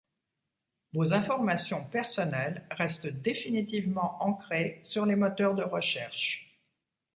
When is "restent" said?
2.71-3.05